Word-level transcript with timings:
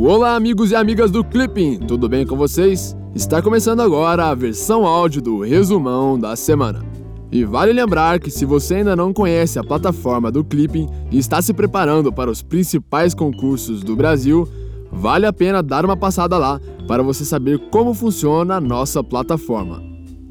Olá, 0.00 0.36
amigos 0.36 0.70
e 0.70 0.76
amigas 0.76 1.10
do 1.10 1.24
Clipping, 1.24 1.80
tudo 1.80 2.08
bem 2.08 2.24
com 2.24 2.36
vocês? 2.36 2.96
Está 3.16 3.42
começando 3.42 3.80
agora 3.80 4.26
a 4.26 4.34
versão 4.34 4.86
áudio 4.86 5.20
do 5.20 5.40
resumão 5.40 6.16
da 6.16 6.36
semana. 6.36 6.84
E 7.32 7.44
vale 7.44 7.72
lembrar 7.72 8.20
que 8.20 8.30
se 8.30 8.44
você 8.44 8.76
ainda 8.76 8.94
não 8.94 9.12
conhece 9.12 9.58
a 9.58 9.64
plataforma 9.64 10.30
do 10.30 10.44
Clipping 10.44 10.86
e 11.10 11.18
está 11.18 11.42
se 11.42 11.52
preparando 11.52 12.12
para 12.12 12.30
os 12.30 12.42
principais 12.42 13.12
concursos 13.12 13.82
do 13.82 13.96
Brasil, 13.96 14.48
vale 14.92 15.26
a 15.26 15.32
pena 15.32 15.64
dar 15.64 15.84
uma 15.84 15.96
passada 15.96 16.38
lá 16.38 16.60
para 16.86 17.02
você 17.02 17.24
saber 17.24 17.58
como 17.68 17.92
funciona 17.92 18.54
a 18.54 18.60
nossa 18.60 19.02
plataforma. 19.02 19.82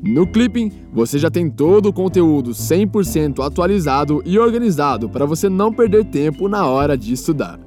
No 0.01 0.25
Clipping, 0.25 0.71
você 0.93 1.19
já 1.19 1.29
tem 1.29 1.49
todo 1.49 1.87
o 1.87 1.93
conteúdo 1.93 2.51
100% 2.51 3.45
atualizado 3.45 4.23
e 4.25 4.39
organizado 4.39 5.09
para 5.09 5.25
você 5.25 5.49
não 5.49 5.73
perder 5.73 6.05
tempo 6.05 6.47
na 6.47 6.65
hora 6.65 6.97
de 6.97 7.11
estudar. 7.11 7.66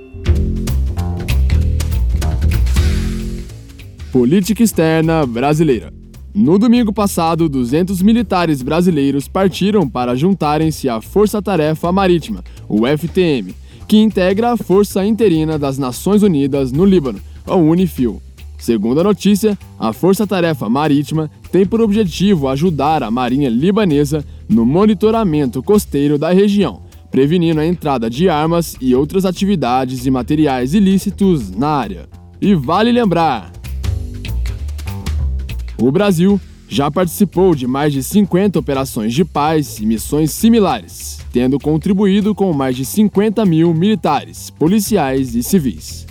Política 4.11 4.63
Externa 4.63 5.25
Brasileira. 5.25 5.93
No 6.33 6.59
domingo 6.59 6.93
passado, 6.93 7.49
200 7.49 8.01
militares 8.01 8.61
brasileiros 8.61 9.27
partiram 9.27 9.89
para 9.89 10.15
juntarem-se 10.15 10.87
à 10.87 11.01
Força 11.01 11.41
Tarefa 11.41 11.91
Marítima, 11.91 12.43
o 12.69 12.85
FTM, 12.85 13.55
que 13.87 13.97
integra 13.97 14.51
a 14.51 14.57
Força 14.57 15.05
Interina 15.05 15.57
das 15.57 15.77
Nações 15.77 16.21
Unidas 16.21 16.71
no 16.71 16.85
Líbano, 16.85 17.19
a 17.45 17.55
UNIFIL. 17.55 18.21
Segundo 18.57 18.99
a 18.99 19.03
notícia, 19.03 19.57
a 19.79 19.93
Força 19.93 20.25
Tarefa 20.25 20.67
Marítima 20.69 21.29
tem 21.51 21.65
por 21.65 21.79
objetivo 21.79 22.47
ajudar 22.47 23.03
a 23.03 23.11
Marinha 23.11 23.49
Libanesa 23.49 24.25
no 24.49 24.65
monitoramento 24.65 25.61
costeiro 25.61 26.17
da 26.17 26.31
região, 26.31 26.81
prevenindo 27.11 27.59
a 27.59 27.65
entrada 27.65 28.09
de 28.09 28.27
armas 28.27 28.75
e 28.81 28.95
outras 28.95 29.25
atividades 29.25 30.05
e 30.05 30.11
materiais 30.11 30.73
ilícitos 30.73 31.51
na 31.51 31.69
área. 31.69 32.09
E 32.41 32.55
vale 32.55 32.91
lembrar 32.91 33.51
o 35.79 35.91
Brasil 35.91 36.41
já 36.67 36.89
participou 36.89 37.53
de 37.53 37.67
mais 37.67 37.93
de 37.93 38.01
50 38.01 38.57
operações 38.57 39.13
de 39.13 39.23
paz 39.23 39.79
e 39.79 39.85
missões 39.85 40.31
similares, 40.31 41.19
tendo 41.31 41.59
contribuído 41.59 42.33
com 42.33 42.51
mais 42.51 42.75
de 42.75 42.83
50 42.83 43.45
mil 43.45 43.73
militares, 43.73 44.49
policiais 44.49 45.35
e 45.35 45.43
civis. 45.43 46.06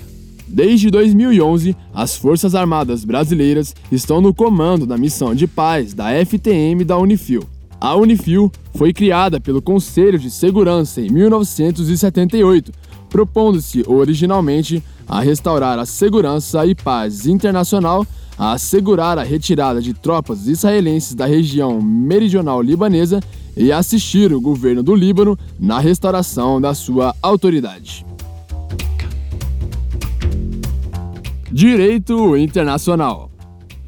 Desde 0.46 0.90
2011, 0.90 1.76
as 1.92 2.16
Forças 2.16 2.54
Armadas 2.54 3.04
Brasileiras 3.04 3.74
estão 3.90 4.20
no 4.20 4.32
comando 4.32 4.86
da 4.86 4.96
missão 4.96 5.34
de 5.34 5.46
paz 5.46 5.92
da 5.92 6.06
FTM 6.24 6.84
da 6.84 6.96
Unifil. 6.96 7.42
A 7.80 7.94
Unifil 7.96 8.50
foi 8.74 8.92
criada 8.92 9.40
pelo 9.40 9.60
Conselho 9.60 10.18
de 10.18 10.30
Segurança 10.30 11.00
em 11.00 11.10
1978, 11.10 12.72
propondo-se 13.08 13.84
originalmente 13.86 14.82
a 15.06 15.20
restaurar 15.20 15.78
a 15.78 15.86
segurança 15.86 16.64
e 16.64 16.74
paz 16.74 17.26
internacional 17.26 18.06
a 18.38 18.52
assegurar 18.52 19.18
a 19.18 19.22
retirada 19.22 19.80
de 19.80 19.94
tropas 19.94 20.46
israelenses 20.46 21.14
da 21.14 21.26
região 21.26 21.80
meridional 21.80 22.60
libanesa 22.60 23.20
e 23.56 23.72
assistir 23.72 24.32
o 24.32 24.40
governo 24.40 24.82
do 24.82 24.94
Líbano 24.94 25.38
na 25.58 25.78
restauração 25.78 26.60
da 26.60 26.74
sua 26.74 27.14
autoridade. 27.22 28.04
Direito 31.52 32.36
Internacional 32.36 33.30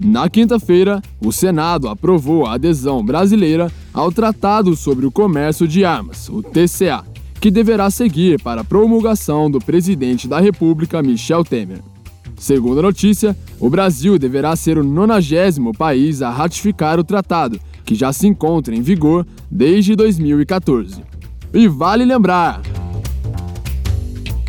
na 0.01 0.29
quinta-feira, 0.29 1.03
o 1.21 1.33
Senado 1.33 1.89
aprovou 1.89 2.47
a 2.47 2.55
adesão 2.55 3.05
brasileira 3.05 3.71
ao 3.93 4.13
Tratado 4.13 4.77
sobre 4.77 5.05
o 5.05 5.11
Comércio 5.11 5.67
de 5.67 5.85
Armas, 5.85 6.29
o 6.29 6.41
TCA, 6.41 7.05
que 7.41 7.51
deverá 7.51 7.91
seguir 7.91 8.41
para 8.41 8.61
a 8.61 8.65
promulgação 8.65 9.51
do 9.51 9.59
presidente 9.59 10.29
da 10.29 10.39
República, 10.39 11.03
Michel 11.03 11.43
Temer. 11.43 11.81
Segundo 12.37 12.79
a 12.79 12.83
notícia, 12.83 13.37
o 13.59 13.69
Brasil 13.69 14.17
deverá 14.21 14.55
ser 14.55 14.79
o 14.79 14.85
nonagésimo 14.85 15.73
país 15.77 16.23
a 16.23 16.31
ratificar 16.31 17.01
o 17.01 17.05
tratado, 17.05 17.59
que 17.85 17.97
já 17.97 18.13
se 18.13 18.29
encontra 18.29 18.77
em 18.77 18.83
vigor 18.83 19.27
desde 19.51 19.97
2014. 19.97 21.03
E 21.53 21.67
vale 21.67 22.05
lembrar: 22.05 22.63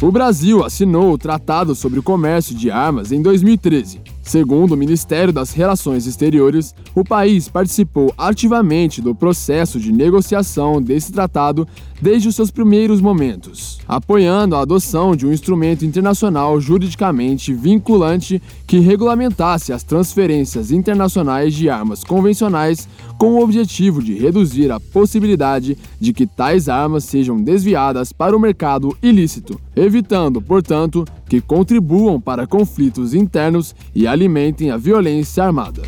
o 0.01 0.11
Brasil 0.11 0.63
assinou 0.63 1.11
o 1.11 1.17
Tratado 1.17 1.75
sobre 1.75 1.99
o 1.99 2.03
Comércio 2.03 2.55
de 2.55 2.71
Armas 2.71 3.11
em 3.11 3.21
2013. 3.21 4.01
Segundo 4.29 4.73
o 4.73 4.77
Ministério 4.77 5.33
das 5.33 5.53
Relações 5.53 6.05
Exteriores, 6.05 6.75
o 6.93 7.03
país 7.03 7.49
participou 7.49 8.13
ativamente 8.15 9.01
do 9.01 9.15
processo 9.15 9.79
de 9.79 9.91
negociação 9.91 10.79
desse 10.79 11.11
tratado 11.11 11.67
desde 11.99 12.27
os 12.27 12.35
seus 12.35 12.51
primeiros 12.51 13.01
momentos, 13.01 13.79
apoiando 13.87 14.55
a 14.55 14.61
adoção 14.61 15.15
de 15.15 15.25
um 15.25 15.33
instrumento 15.33 15.83
internacional 15.83 16.61
juridicamente 16.61 17.51
vinculante 17.55 18.39
que 18.67 18.77
regulamentasse 18.77 19.73
as 19.73 19.81
transferências 19.81 20.71
internacionais 20.71 21.55
de 21.55 21.67
armas 21.67 22.03
convencionais 22.03 22.87
com 23.17 23.33
o 23.33 23.43
objetivo 23.43 24.01
de 24.01 24.13
reduzir 24.13 24.71
a 24.71 24.79
possibilidade 24.79 25.75
de 25.99 26.13
que 26.13 26.27
tais 26.27 26.69
armas 26.69 27.03
sejam 27.03 27.41
desviadas 27.41 28.13
para 28.13 28.37
o 28.37 28.39
mercado 28.39 28.95
ilícito, 29.01 29.59
evitando, 29.75 30.39
portanto, 30.39 31.03
que 31.29 31.39
contribuam 31.39 32.19
para 32.19 32.47
conflitos 32.47 33.13
internos 33.13 33.75
e 33.93 34.07
alimentem 34.07 34.71
a 34.71 34.77
violência 34.77 35.43
armada. 35.43 35.83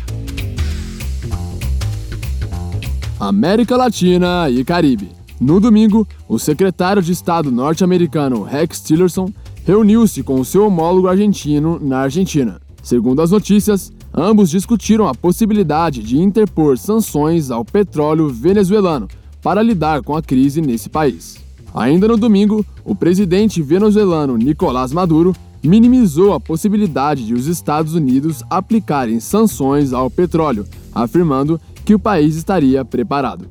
América 3.18 3.76
Latina 3.76 4.48
e 4.48 4.64
Caribe. 4.64 5.10
No 5.40 5.58
domingo, 5.58 6.06
o 6.28 6.38
secretário 6.38 7.02
de 7.02 7.12
Estado 7.12 7.50
norte-americano 7.50 8.42
Rex 8.42 8.80
Tillerson 8.80 9.28
reuniu-se 9.66 10.22
com 10.22 10.40
o 10.40 10.44
seu 10.44 10.66
homólogo 10.66 11.08
argentino 11.08 11.78
na 11.80 11.98
Argentina. 11.98 12.60
Segundo 12.82 13.20
as 13.22 13.30
notícias, 13.30 13.92
ambos 14.14 14.50
discutiram 14.50 15.08
a 15.08 15.14
possibilidade 15.14 16.02
de 16.02 16.18
interpor 16.18 16.78
sanções 16.78 17.50
ao 17.50 17.64
petróleo 17.64 18.28
venezuelano 18.28 19.08
para 19.42 19.62
lidar 19.62 20.02
com 20.02 20.16
a 20.16 20.22
crise 20.22 20.60
nesse 20.60 20.88
país. 20.88 21.42
Ainda 21.74 22.08
no 22.08 22.16
domingo, 22.16 22.64
o 22.84 22.94
presidente 22.94 23.62
venezuelano 23.62 24.36
Nicolás 24.36 24.92
Maduro 24.92 25.34
minimizou 25.62 26.32
a 26.32 26.40
possibilidade 26.40 27.24
de 27.24 27.34
os 27.34 27.46
Estados 27.46 27.94
Unidos 27.94 28.42
aplicarem 28.50 29.20
sanções 29.20 29.92
ao 29.92 30.10
petróleo, 30.10 30.66
afirmando 30.94 31.60
que 31.84 31.94
o 31.94 31.98
país 31.98 32.36
estaria 32.36 32.84
preparado. 32.84 33.46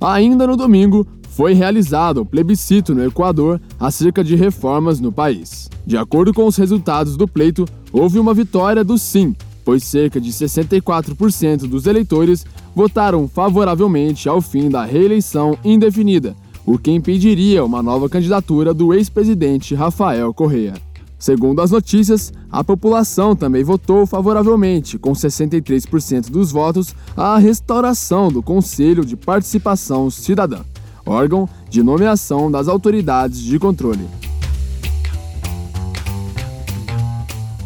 Ainda 0.00 0.46
no 0.46 0.56
domingo, 0.56 1.06
foi 1.30 1.52
realizado 1.52 2.22
o 2.22 2.26
plebiscito 2.26 2.94
no 2.94 3.04
Equador 3.04 3.60
acerca 3.78 4.22
de 4.24 4.34
reformas 4.34 5.00
no 5.00 5.12
país. 5.12 5.68
De 5.86 5.96
acordo 5.96 6.32
com 6.32 6.46
os 6.46 6.56
resultados 6.56 7.16
do 7.16 7.26
pleito, 7.26 7.66
houve 7.92 8.18
uma 8.18 8.34
vitória 8.34 8.82
do 8.84 8.98
sim, 8.98 9.34
pois 9.64 9.84
cerca 9.84 10.20
de 10.20 10.30
64% 10.30 11.60
dos 11.68 11.86
eleitores 11.86 12.44
votaram 12.74 13.28
favoravelmente 13.28 14.28
ao 14.28 14.40
fim 14.40 14.68
da 14.68 14.84
reeleição 14.84 15.56
indefinida, 15.64 16.34
o 16.64 16.78
que 16.78 16.90
impediria 16.90 17.64
uma 17.64 17.82
nova 17.82 18.08
candidatura 18.08 18.72
do 18.72 18.94
ex-presidente 18.94 19.74
Rafael 19.74 20.32
Correa. 20.32 20.74
Segundo 21.18 21.60
as 21.60 21.70
notícias, 21.70 22.32
a 22.50 22.64
população 22.64 23.36
também 23.36 23.62
votou 23.62 24.06
favoravelmente, 24.06 24.98
com 24.98 25.12
63% 25.12 26.30
dos 26.30 26.50
votos, 26.50 26.94
à 27.14 27.36
restauração 27.36 28.28
do 28.28 28.42
Conselho 28.42 29.04
de 29.04 29.16
Participação 29.16 30.10
Cidadã, 30.10 30.60
órgão 31.04 31.46
de 31.68 31.82
nomeação 31.82 32.50
das 32.50 32.68
autoridades 32.68 33.40
de 33.40 33.58
controle. 33.58 34.08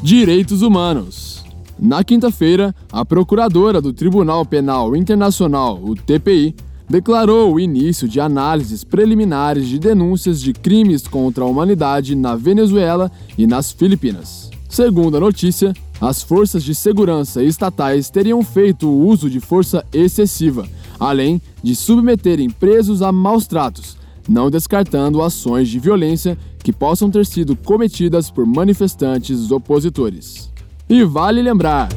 Direitos 0.02 0.60
Humanos. 0.60 1.44
Na 1.78 2.04
quinta-feira, 2.04 2.74
a 2.92 3.04
procuradora 3.04 3.80
do 3.80 3.92
Tribunal 3.92 4.44
Penal 4.44 4.96
Internacional, 4.96 5.80
o 5.82 5.94
TPI, 5.94 6.54
declarou 6.88 7.54
o 7.54 7.60
início 7.60 8.08
de 8.08 8.20
análises 8.20 8.84
preliminares 8.84 9.66
de 9.66 9.78
denúncias 9.78 10.40
de 10.40 10.52
crimes 10.52 11.06
contra 11.06 11.44
a 11.44 11.46
humanidade 11.46 12.14
na 12.14 12.36
Venezuela 12.36 13.10
e 13.36 13.46
nas 13.46 13.72
Filipinas. 13.72 14.50
Segundo 14.68 15.16
a 15.16 15.20
notícia, 15.20 15.72
as 16.00 16.22
forças 16.22 16.62
de 16.62 16.74
segurança 16.74 17.42
estatais 17.42 18.10
teriam 18.10 18.42
feito 18.42 18.88
o 18.88 19.06
uso 19.06 19.30
de 19.30 19.40
força 19.40 19.84
excessiva, 19.92 20.66
além 20.98 21.40
de 21.62 21.74
submeterem 21.74 22.50
presos 22.50 23.00
a 23.00 23.12
maus 23.12 23.46
tratos, 23.46 23.96
não 24.28 24.50
descartando 24.50 25.22
ações 25.22 25.68
de 25.68 25.78
violência 25.78 26.36
que 26.62 26.72
possam 26.72 27.10
ter 27.10 27.24
sido 27.26 27.54
cometidas 27.56 28.30
por 28.30 28.46
manifestantes 28.46 29.50
opositores. 29.50 30.50
E 30.88 31.04
vale 31.04 31.40
lembrar 31.40 31.88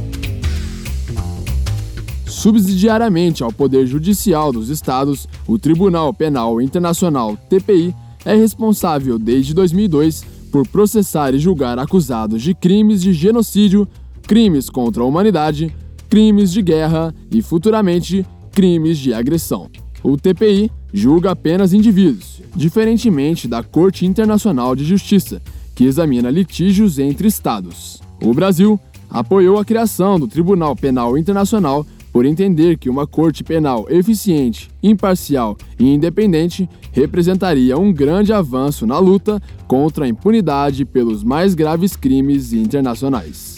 Subsidiariamente 2.38 3.44
ao 3.44 3.51
Poder 3.51 3.88
Judicial 3.88 4.54
dos 4.54 4.69
Estados, 4.69 5.28
o 5.48 5.57
Tribunal 5.57 6.13
Penal 6.13 6.62
Internacional 6.62 7.36
TPI 7.50 7.95
é 8.24 8.36
responsável 8.36 9.18
desde 9.18 9.56
2002 9.56 10.24
por 10.51 10.68
processar 10.68 11.34
e 11.34 11.39
julgar 11.39 11.80
acusados 11.80 12.44
de 12.44 12.54
crimes 12.54 13.01
de 13.01 13.12
genocídio, 13.12 13.88
crimes 14.22 14.69
contra 14.69 15.01
a 15.01 15.06
humanidade, 15.07 15.75
crimes 16.07 16.51
de 16.51 16.62
guerra 16.62 17.12
e, 17.31 17.42
futuramente, 17.42 18.24
crimes 18.51 19.00
de 19.00 19.16
agressão. 19.16 19.68
O 20.04 20.16
TPI 20.16 20.72
julga 20.94 21.31
apenas 21.31 21.74
indivíduos, 21.74 22.44
diferentemente 22.56 23.48
da 23.48 23.63
Corte 23.63 24.06
Internacional 24.06 24.75
de 24.75 24.86
Justiça, 24.86 25.42
que 25.74 25.86
examina 25.86 26.30
litígios 26.30 27.00
entre 27.00 27.28
Estados. 27.28 28.00
O 28.22 28.31
Brasil 28.31 28.80
apoiou 29.10 29.57
a 29.57 29.66
criação 29.66 30.19
do 30.19 30.28
Tribunal 30.28 30.75
Penal 30.75 31.18
Internacional 31.18 31.83
por 32.18 32.25
entender 32.25 32.80
que 32.80 32.90
uma 32.90 33.06
corte 33.06 33.44
penal 33.44 33.86
eficiente, 33.92 34.72
imparcial 34.81 35.56
e 35.78 35.94
independente 35.94 36.68
representaria 36.92 37.78
um 37.78 37.94
grande 37.94 38.34
avanço 38.34 38.88
na 38.88 38.98
luta 38.98 39.40
contra 39.68 40.06
a 40.06 40.08
impunidade 40.08 40.84
pelos 40.84 41.24
mais 41.24 41.54
graves 41.54 41.96
crimes 41.96 42.54
internacionais. 42.54 43.58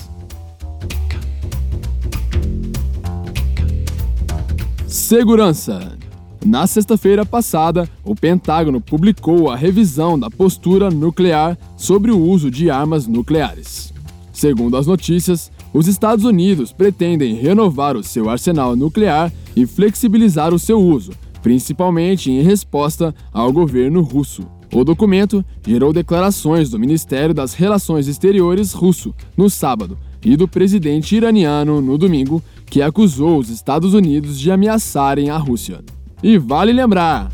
Segurança. 4.85 5.97
Na 6.45 6.67
sexta-feira 6.67 7.25
passada, 7.25 7.89
o 8.03 8.13
Pentágono 8.13 8.81
publicou 8.81 9.49
a 9.49 9.55
revisão 9.55 10.19
da 10.19 10.29
postura 10.29 10.91
nuclear 10.91 11.57
sobre 11.77 12.11
o 12.11 12.19
uso 12.19 12.51
de 12.51 12.69
armas 12.69 13.07
nucleares. 13.07 13.93
Segundo 14.33 14.75
as 14.75 14.85
notícias, 14.85 15.49
os 15.73 15.87
Estados 15.87 16.25
Unidos 16.25 16.71
pretendem 16.73 17.35
renovar 17.35 17.95
o 17.95 18.03
seu 18.03 18.29
arsenal 18.29 18.75
nuclear 18.75 19.31
e 19.55 19.65
flexibilizar 19.65 20.53
o 20.53 20.59
seu 20.59 20.79
uso, 20.79 21.11
principalmente 21.41 22.31
em 22.31 22.41
resposta 22.41 23.13
ao 23.31 23.51
governo 23.51 24.01
russo. 24.01 24.43
O 24.73 24.83
documento 24.83 25.43
gerou 25.65 25.91
declarações 25.91 26.69
do 26.69 26.79
Ministério 26.79 27.33
das 27.33 27.53
Relações 27.53 28.07
Exteriores 28.07 28.73
russo 28.73 29.13
no 29.35 29.49
sábado 29.49 29.97
e 30.23 30.35
do 30.35 30.47
presidente 30.47 31.15
iraniano 31.15 31.81
no 31.81 31.97
domingo, 31.97 32.43
que 32.65 32.81
acusou 32.81 33.39
os 33.39 33.49
Estados 33.49 33.93
Unidos 33.93 34.39
de 34.39 34.51
ameaçarem 34.51 35.29
a 35.29 35.37
Rússia. 35.37 35.81
E 36.21 36.37
vale 36.37 36.71
lembrar: 36.71 37.31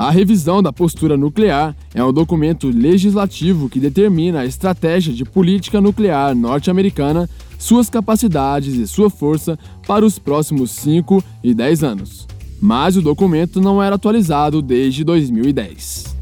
a 0.00 0.10
revisão 0.10 0.62
da 0.62 0.72
postura 0.72 1.14
nuclear 1.14 1.76
é 1.94 2.02
um 2.02 2.10
documento 2.10 2.70
legislativo 2.70 3.68
que 3.68 3.78
determina 3.78 4.40
a 4.40 4.46
estratégia 4.46 5.12
de 5.12 5.26
política 5.26 5.78
nuclear 5.78 6.34
norte-americana, 6.34 7.28
suas 7.58 7.90
capacidades 7.90 8.76
e 8.76 8.88
sua 8.88 9.10
força 9.10 9.58
para 9.86 10.02
os 10.02 10.18
próximos 10.18 10.70
5 10.70 11.22
e 11.44 11.52
10 11.52 11.84
anos. 11.84 12.26
Mas 12.58 12.96
o 12.96 13.02
documento 13.02 13.60
não 13.60 13.82
era 13.82 13.96
atualizado 13.96 14.62
desde 14.62 15.04
2010. 15.04 16.16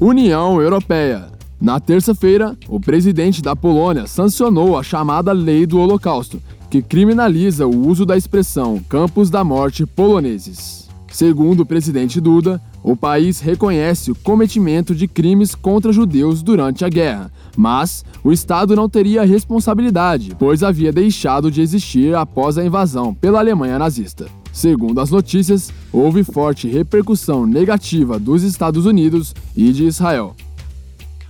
União 0.00 0.62
Europeia. 0.62 1.26
Na 1.60 1.80
terça-feira, 1.80 2.56
o 2.68 2.78
presidente 2.78 3.42
da 3.42 3.56
Polônia 3.56 4.06
sancionou 4.06 4.78
a 4.78 4.82
chamada 4.84 5.32
Lei 5.32 5.66
do 5.66 5.80
Holocausto, 5.80 6.40
que 6.70 6.82
criminaliza 6.82 7.66
o 7.66 7.86
uso 7.86 8.04
da 8.04 8.16
expressão 8.16 8.80
campos 8.88 9.30
da 9.30 9.44
morte 9.44 9.86
poloneses. 9.86 10.88
Segundo 11.10 11.60
o 11.60 11.66
presidente 11.66 12.20
Duda, 12.20 12.60
o 12.82 12.94
país 12.94 13.40
reconhece 13.40 14.10
o 14.10 14.14
cometimento 14.14 14.94
de 14.94 15.08
crimes 15.08 15.54
contra 15.54 15.92
judeus 15.92 16.42
durante 16.42 16.84
a 16.84 16.88
guerra, 16.88 17.32
mas 17.56 18.04
o 18.22 18.30
Estado 18.30 18.76
não 18.76 18.88
teria 18.88 19.24
responsabilidade, 19.24 20.36
pois 20.38 20.62
havia 20.62 20.92
deixado 20.92 21.50
de 21.50 21.60
existir 21.60 22.14
após 22.14 22.58
a 22.58 22.64
invasão 22.64 23.14
pela 23.14 23.38
Alemanha 23.38 23.78
nazista. 23.78 24.26
Segundo 24.52 25.00
as 25.00 25.10
notícias, 25.10 25.72
houve 25.92 26.22
forte 26.22 26.68
repercussão 26.68 27.46
negativa 27.46 28.18
dos 28.18 28.42
Estados 28.42 28.86
Unidos 28.86 29.34
e 29.56 29.72
de 29.72 29.84
Israel. 29.84 30.34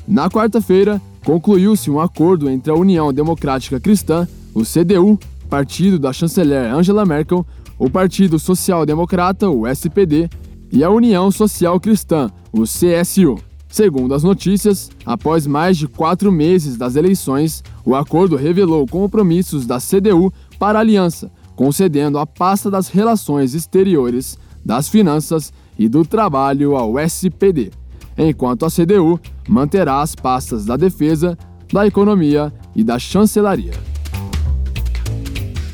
Na 0.06 0.30
quarta-feira, 0.30 1.00
concluiu-se 1.24 1.90
um 1.90 1.98
acordo 1.98 2.48
entre 2.48 2.70
a 2.70 2.74
União 2.74 3.12
Democrática 3.12 3.80
Cristã, 3.80 4.28
o 4.56 4.62
CDU, 4.62 5.18
partido 5.50 5.98
da 5.98 6.14
chanceler 6.14 6.72
Angela 6.72 7.04
Merkel, 7.04 7.46
o 7.78 7.90
Partido 7.90 8.38
Social 8.38 8.86
Democrata, 8.86 9.50
o 9.50 9.66
SPD, 9.66 10.30
e 10.72 10.82
a 10.82 10.88
União 10.88 11.30
Social 11.30 11.78
Cristã, 11.78 12.30
o 12.50 12.62
CSU. 12.62 13.38
Segundo 13.68 14.14
as 14.14 14.22
notícias, 14.22 14.90
após 15.04 15.46
mais 15.46 15.76
de 15.76 15.86
quatro 15.86 16.32
meses 16.32 16.78
das 16.78 16.96
eleições, 16.96 17.62
o 17.84 17.94
acordo 17.94 18.34
revelou 18.34 18.86
compromissos 18.86 19.66
da 19.66 19.78
CDU 19.78 20.32
para 20.58 20.78
a 20.78 20.80
aliança, 20.80 21.30
concedendo 21.54 22.18
a 22.18 22.26
pasta 22.26 22.70
das 22.70 22.88
relações 22.88 23.52
exteriores, 23.52 24.38
das 24.64 24.88
finanças 24.88 25.52
e 25.78 25.86
do 25.86 26.02
trabalho 26.02 26.76
ao 26.76 26.98
SPD, 26.98 27.70
enquanto 28.16 28.64
a 28.64 28.70
CDU 28.70 29.20
manterá 29.46 30.00
as 30.00 30.14
pastas 30.14 30.64
da 30.64 30.78
defesa, 30.78 31.36
da 31.70 31.86
economia 31.86 32.50
e 32.74 32.82
da 32.82 32.98
chancelaria. 32.98 33.95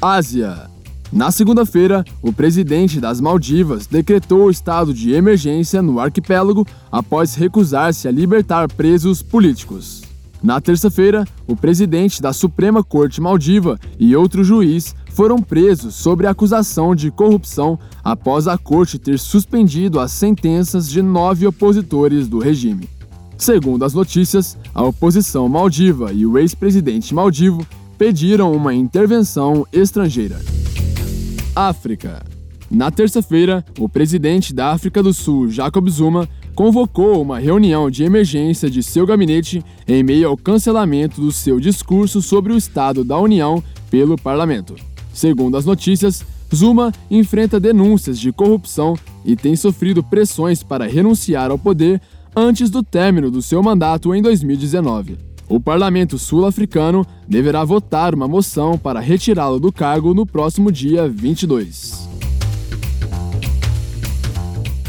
Ásia. 0.05 0.69
Na 1.13 1.31
segunda-feira, 1.31 2.05
o 2.21 2.33
presidente 2.33 3.01
das 3.01 3.21
Maldivas 3.21 3.87
decretou 3.87 4.47
o 4.47 4.51
estado 4.51 4.93
de 4.93 5.13
emergência 5.13 5.81
no 5.81 6.01
arquipélago 6.01 6.67
após 6.91 7.37
recusar-se 7.37 8.09
a 8.09 8.11
libertar 8.11 8.67
presos 8.73 9.23
políticos. 9.23 10.03
Na 10.43 10.61
terça-feira, 10.61 11.25
o 11.47 11.55
presidente 11.55 12.21
da 12.21 12.33
Suprema 12.33 12.83
Corte 12.83 13.21
Maldiva 13.21 13.79
e 13.97 14.17
outro 14.17 14.43
juiz 14.43 14.93
foram 15.13 15.39
presos 15.39 15.95
sob 15.95 16.27
acusação 16.27 16.97
de 16.97 17.09
corrupção 17.13 17.79
após 18.03 18.49
a 18.49 18.59
corte 18.59 18.99
ter 18.99 19.21
suspendido 19.21 20.01
as 20.01 20.11
sentenças 20.11 20.91
de 20.91 21.01
nove 21.01 21.47
opositores 21.47 22.27
do 22.27 22.41
regime. 22.41 22.89
Segundo 23.39 23.85
as 23.85 23.95
notícias, 23.95 24.59
a 24.75 24.83
oposição 24.83 25.49
maldiva 25.49 26.13
e 26.13 26.27
o 26.27 26.37
ex-presidente 26.39 27.15
maldivo 27.15 27.65
pediram 28.03 28.51
uma 28.53 28.75
intervenção 28.75 29.65
estrangeira. 29.73 30.41
África. 31.55 32.21
Na 32.69 32.91
terça-feira, 32.91 33.65
o 33.79 33.89
presidente 33.89 34.53
da 34.53 34.73
África 34.73 35.01
do 35.01 35.15
Sul, 35.15 35.49
Jacob 35.49 35.89
Zuma, 35.89 36.29
convocou 36.53 37.23
uma 37.23 37.39
reunião 37.39 37.89
de 37.89 38.03
emergência 38.03 38.69
de 38.69 38.83
seu 38.83 39.07
gabinete 39.07 39.65
em 39.87 40.03
meio 40.03 40.27
ao 40.27 40.37
cancelamento 40.37 41.21
do 41.21 41.31
seu 41.31 41.61
discurso 41.61 42.21
sobre 42.21 42.53
o 42.53 42.57
Estado 42.57 43.05
da 43.05 43.17
União 43.17 43.63
pelo 43.89 44.19
parlamento. 44.19 44.75
Segundo 45.15 45.57
as 45.57 45.65
notícias, 45.65 46.25
Zuma 46.53 46.91
enfrenta 47.09 47.61
denúncias 47.61 48.19
de 48.19 48.33
corrupção 48.33 48.99
e 49.25 49.37
tem 49.37 49.55
sofrido 49.55 50.03
pressões 50.03 50.61
para 50.61 50.89
renunciar 50.89 51.53
ao 51.53 51.59
poder 51.59 52.03
antes 52.35 52.69
do 52.69 52.83
término 52.83 53.31
do 53.31 53.41
seu 53.41 53.63
mandato 53.63 54.13
em 54.13 54.21
2019 54.21 55.32
o 55.53 55.61
parlamento 55.61 56.19
sul-africano 56.19 57.07
deverá 57.29 57.63
votar 57.63 58.15
uma 58.15 58.27
moção 58.27 58.79
para 58.79 59.01
retirá-lo 59.01 59.61
do 59.61 59.71
cargo 59.71 60.15
no 60.15 60.25
próximo 60.25 60.73
dia 60.73 61.07
22. 61.07 62.09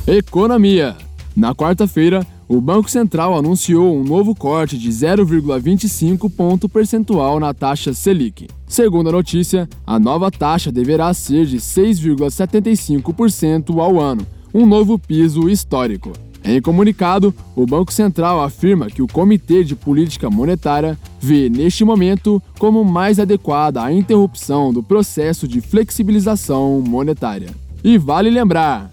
Economia. 0.07 0.95
Na 1.35 1.53
quarta-feira, 1.53 2.25
o 2.47 2.61
Banco 2.61 2.89
Central 2.89 3.37
anunciou 3.37 3.93
um 3.93 4.05
novo 4.05 4.33
corte 4.33 4.77
de 4.77 4.89
0,25 4.89 6.31
ponto 6.31 6.69
percentual 6.69 7.41
na 7.41 7.53
taxa 7.53 7.93
Selic. 7.93 8.47
Segundo 8.65 9.09
a 9.09 9.11
notícia, 9.11 9.67
a 9.85 9.99
nova 9.99 10.31
taxa 10.31 10.71
deverá 10.71 11.13
ser 11.13 11.45
de 11.45 11.57
6,75% 11.57 13.79
ao 13.79 13.99
ano, 13.99 14.25
um 14.53 14.65
novo 14.65 14.97
piso 14.97 15.49
histórico. 15.49 16.13
Em 16.45 16.61
comunicado, 16.61 17.33
o 17.55 17.65
Banco 17.65 17.93
Central 17.93 18.43
afirma 18.43 18.87
que 18.87 19.01
o 19.01 19.07
Comitê 19.07 19.63
de 19.63 19.75
Política 19.75 20.29
Monetária 20.29 20.99
vê 21.19 21.49
neste 21.49 21.85
momento 21.85 22.43
como 22.59 22.83
mais 22.83 23.17
adequada 23.17 23.81
a 23.81 23.93
interrupção 23.93 24.73
do 24.73 24.83
processo 24.83 25.47
de 25.47 25.61
flexibilização 25.61 26.81
monetária. 26.81 27.49
E 27.81 27.97
vale 27.97 28.29
lembrar: 28.29 28.91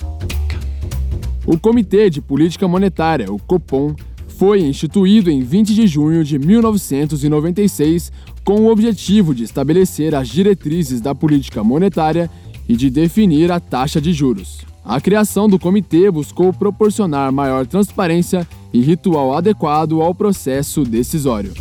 o 1.45 1.59
Comitê 1.59 2.09
de 2.09 2.21
Política 2.21 2.69
Monetária, 2.69 3.33
o 3.33 3.39
COPOM, 3.39 3.97
foi 4.29 4.61
instituído 4.61 5.29
em 5.29 5.43
20 5.43 5.75
de 5.75 5.89
junho 5.89 6.23
de 6.23 6.39
1996 6.39 8.13
com 8.45 8.61
o 8.61 8.71
objetivo 8.71 9.35
de 9.35 9.43
estabelecer 9.43 10.15
as 10.15 10.29
diretrizes 10.29 11.01
da 11.01 11.15
política 11.15 11.65
monetária 11.65 12.31
e 12.69 12.77
de 12.77 12.89
definir 12.89 13.51
a 13.51 13.59
taxa 13.59 14.01
de 14.01 14.13
juros. 14.13 14.70
A 14.85 15.01
criação 15.01 15.49
do 15.49 15.59
comitê 15.59 16.11
buscou 16.11 16.53
proporcionar 16.53 17.31
maior 17.33 17.67
transparência 17.67 18.47
e 18.73 18.81
ritual 18.81 19.35
adequado 19.35 20.01
ao 20.01 20.15
processo 20.15 20.83
decisório. 20.83 21.53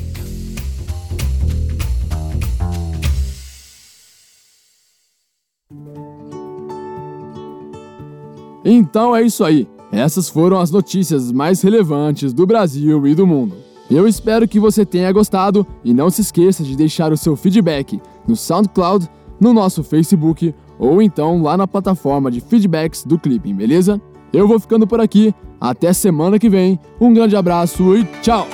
Então 8.63 9.15
é 9.15 9.23
isso 9.23 9.43
aí. 9.43 9.67
Essas 9.91 10.29
foram 10.29 10.59
as 10.59 10.69
notícias 10.69 11.31
mais 11.31 11.61
relevantes 11.61 12.31
do 12.31 12.45
Brasil 12.45 13.07
e 13.07 13.15
do 13.15 13.25
mundo. 13.25 13.55
Eu 13.89 14.07
espero 14.07 14.47
que 14.47 14.59
você 14.59 14.85
tenha 14.85 15.11
gostado 15.11 15.65
e 15.83 15.93
não 15.93 16.11
se 16.11 16.21
esqueça 16.21 16.63
de 16.63 16.75
deixar 16.75 17.11
o 17.11 17.17
seu 17.17 17.35
feedback 17.35 17.99
no 18.27 18.35
SoundCloud, 18.35 19.09
no 19.41 19.51
nosso 19.51 19.83
Facebook 19.83 20.53
ou 20.79 21.01
então 21.01 21.43
lá 21.43 21.57
na 21.57 21.67
plataforma 21.67 22.31
de 22.31 22.39
feedbacks 22.39 23.03
do 23.03 23.19
Clipping, 23.19 23.53
beleza? 23.53 24.01
Eu 24.31 24.48
vou 24.48 24.59
ficando 24.59 24.88
por 24.88 25.01
aqui, 25.01 25.36
até 25.59 25.91
semana 25.91 26.39
que 26.39 26.50
vem, 26.50 26.79
um 27.00 27.13
grande 27.13 27.36
abraço 27.36 27.95
e 27.98 28.05
tchau! 28.21 28.48